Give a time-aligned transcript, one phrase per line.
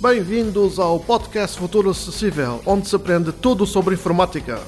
[0.00, 4.62] Bem-vindos ao podcast Futuro Acessível, onde se aprende tudo sobre informática.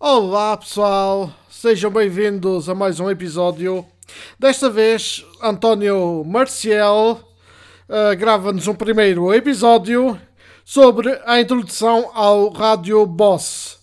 [0.00, 3.84] Olá pessoal, sejam bem-vindos a mais um episódio.
[4.38, 7.20] Desta vez, António Marcial
[7.90, 10.18] uh, grava-nos um primeiro episódio
[10.64, 13.78] sobre a introdução ao Rádio Boss.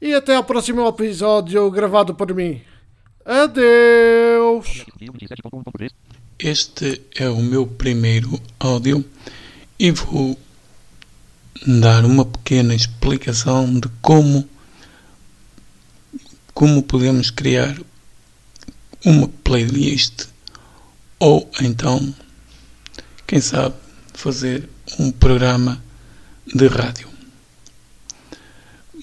[0.00, 2.71] E até ao próximo episódio gravado por mim.
[3.24, 4.84] Adeus!
[6.40, 9.04] Este é o meu primeiro áudio
[9.78, 10.36] e vou
[11.64, 14.48] dar uma pequena explicação de como
[16.52, 17.80] como podemos criar
[19.04, 20.26] uma playlist
[21.20, 22.12] ou então
[23.24, 23.76] quem sabe
[24.12, 25.80] fazer um programa
[26.52, 27.08] de rádio.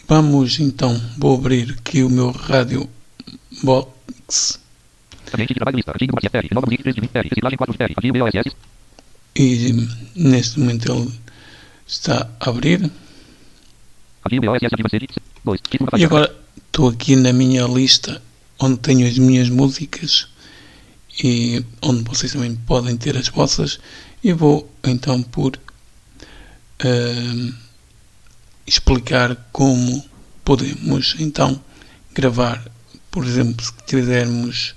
[0.10, 2.90] Vamos então, vou abrir aqui o meu rádio.
[9.36, 9.74] E
[10.16, 11.12] neste momento ele
[11.88, 12.90] está a abrir.
[15.98, 18.22] E agora estou aqui na minha lista
[18.60, 20.28] onde tenho as minhas músicas
[21.24, 23.80] e onde vocês também podem ter as vossas.
[24.24, 25.58] E vou então por
[26.84, 27.54] uh,
[28.68, 30.04] explicar como
[30.44, 31.62] podemos então
[32.14, 32.70] gravar,
[33.12, 34.76] por exemplo, se quisermos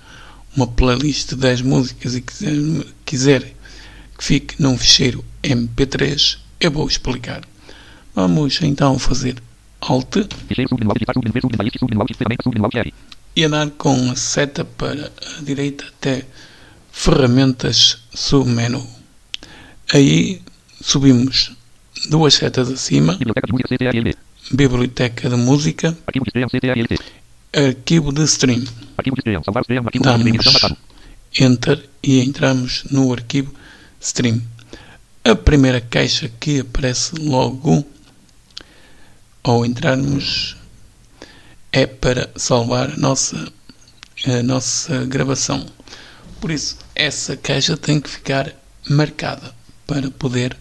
[0.57, 2.55] uma playlist de 10 músicas e quiser,
[3.05, 3.55] quiser
[4.19, 7.43] que fique num ficheiro MP3, eu vou explicar.
[8.15, 9.37] Vamos então fazer
[9.81, 10.17] Alt
[13.35, 16.25] e andar com a seta para a direita até
[16.93, 18.87] ferramentas submenu.
[19.93, 20.41] Aí
[20.81, 21.53] subimos
[22.09, 23.19] duas setas acima,
[24.51, 25.97] biblioteca de música,
[27.55, 28.65] arquivo de stream,
[30.01, 30.75] damos
[31.39, 33.53] enter e entramos no arquivo
[34.01, 34.43] stream.
[35.25, 37.85] A primeira caixa que aparece logo
[39.43, 40.57] ao entrarmos
[41.73, 43.53] é para salvar a nossa,
[44.27, 45.67] a nossa gravação.
[46.41, 48.53] Por isso, essa caixa tem que ficar
[48.89, 49.55] marcada
[49.87, 50.57] para poder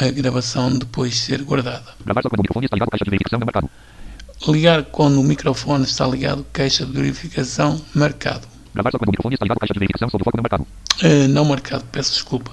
[0.00, 1.94] a gravação depois ser guardada.
[4.48, 8.48] Ligar quando o microfone está ligado, caixa de verificação marcado.
[11.02, 12.50] Uh, não marcado, peço desculpa.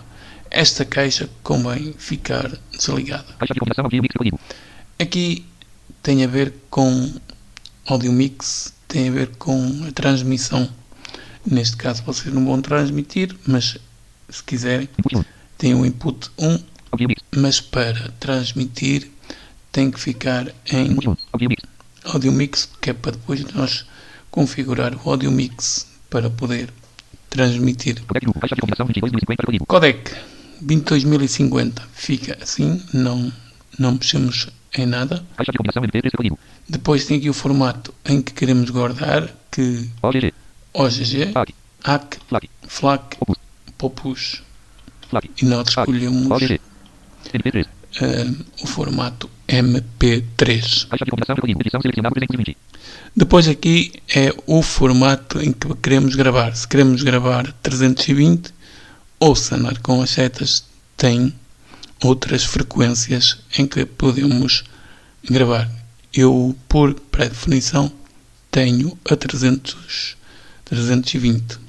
[0.51, 3.25] Esta caixa convém ficar desligada.
[4.99, 5.45] Aqui
[6.03, 7.11] tem a ver com
[7.87, 10.69] audio mix, tem a ver com a transmissão.
[11.45, 13.77] Neste caso vocês não vão transmitir, mas
[14.29, 14.87] se quiserem
[15.57, 16.59] tem o input 1,
[17.35, 19.09] mas para transmitir
[19.71, 20.95] tem que ficar em
[22.09, 23.85] audio mix, que é para depois nós
[24.29, 26.69] configurar o audio mix para poder
[27.29, 28.01] transmitir.
[29.67, 30.11] Codec
[30.61, 33.31] 22050 fica assim, não,
[33.77, 35.25] não mexemos em nada.
[36.67, 39.89] Depois tem aqui o formato em que queremos guardar, que
[40.73, 41.33] OGG,
[41.83, 42.19] AC,
[42.67, 43.17] FLAC,
[43.77, 44.43] Popus,
[45.41, 50.87] e nós escolhemos uh, o formato MP3.
[53.15, 56.55] Depois aqui é o formato em que queremos gravar.
[56.55, 58.53] Se queremos gravar 320
[59.19, 60.63] ou se andar com as setas,
[60.95, 61.33] tem
[62.03, 64.63] outras frequências em que podemos
[65.27, 65.69] gravar.
[66.13, 67.91] Eu, por pré-definição,
[68.51, 70.15] tenho a 300,
[70.65, 71.59] 320.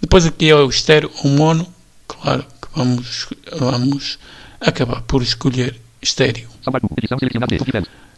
[0.00, 1.66] Depois aqui é o estéreo ou mono.
[2.06, 3.28] Claro que vamos,
[3.58, 4.18] vamos
[4.60, 6.48] acabar por escolher estéreo.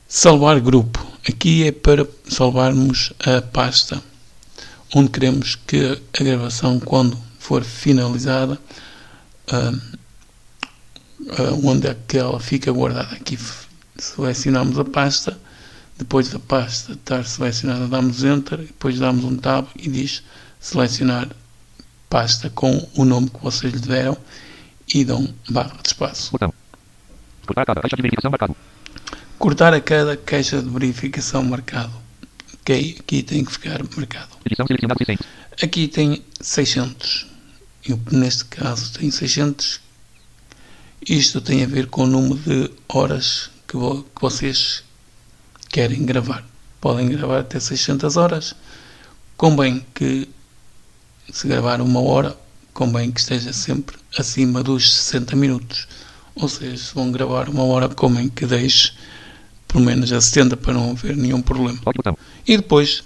[0.08, 1.06] Salvar grupo.
[1.28, 4.02] Aqui é para salvarmos a pasta
[4.94, 8.58] onde queremos que a gravação, quando for finalizada,
[9.52, 9.76] uh,
[11.20, 13.14] uh, onde é que ela fica guardada.
[13.14, 13.38] Aqui
[13.96, 15.38] selecionamos a pasta,
[15.98, 20.22] depois da pasta estar selecionada damos Enter, depois damos um Tab e diz
[20.58, 21.28] selecionar
[22.08, 24.16] pasta com o nome que vocês lhe deram
[24.92, 26.32] e dão barra de espaço.
[26.32, 26.59] Botão.
[27.54, 28.56] Cortar a cada caixa de verificação marcado.
[29.38, 31.92] Cortar a cada caixa de verificação marcado.
[32.54, 34.36] Ok, aqui tem que ficar marcado.
[34.44, 35.26] Edição selecionada 600.
[35.62, 37.26] Aqui tem 600.
[37.84, 39.80] Eu, neste caso, tenho 600
[41.08, 44.84] isto tem a ver com o número de horas que, vo que vocês
[45.70, 46.44] querem gravar.
[46.78, 48.54] Podem gravar até 600 horas.
[49.34, 50.28] Convém que,
[51.32, 52.36] se gravar uma hora,
[52.74, 55.88] convém que esteja sempre acima dos 60 minutos.
[56.34, 58.92] Ou seja, se vão gravar uma hora, convém que deixe
[59.68, 61.78] pelo menos a 70 para não haver nenhum problema.
[62.46, 63.04] E depois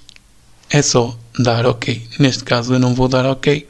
[0.71, 2.07] é só dar OK.
[2.19, 3.67] Neste caso eu não vou dar OK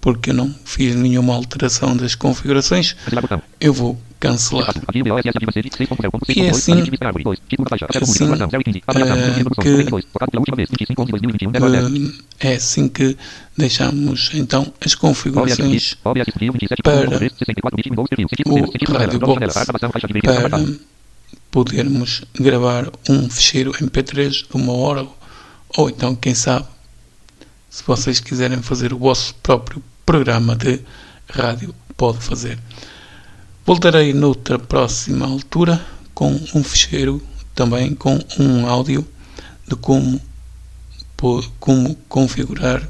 [0.00, 2.96] porque eu não fiz nenhuma alteração das configurações.
[3.60, 4.72] Eu vou cancelar.
[4.94, 5.02] E
[6.38, 6.84] é assim, assim que,
[12.40, 13.16] é assim que
[13.58, 16.14] deixamos então as configurações para o
[18.92, 19.54] Radio Box
[20.22, 20.64] para
[21.50, 25.04] podermos gravar um ficheiro MP3 de uma hora
[25.76, 26.66] ou então quem sabe
[27.68, 30.80] se vocês quiserem fazer o vosso próprio programa de
[31.28, 32.58] rádio pode fazer.
[33.64, 35.80] Voltarei noutra próxima altura
[36.12, 37.22] com um ficheiro
[37.54, 39.06] também com um áudio
[39.68, 40.20] de como,
[41.60, 42.82] como configurar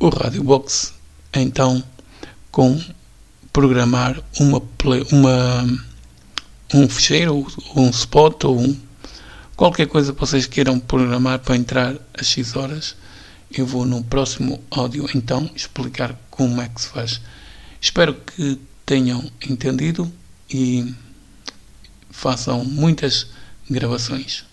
[0.00, 0.94] o Radio Box.
[1.34, 1.84] Então,
[2.50, 2.80] com
[3.52, 4.62] programar uma,
[5.12, 5.84] uma
[6.72, 7.46] um ficheiro,
[7.76, 8.80] um spot ou um,
[9.56, 12.96] qualquer coisa que vocês queiram programar para entrar a X horas.
[13.52, 17.20] Eu vou no próximo áudio então explicar como é que se faz.
[17.78, 18.58] Espero que
[18.88, 20.10] tenham entendido
[20.50, 20.94] e
[22.10, 23.26] façam muitas
[23.68, 24.46] gravações.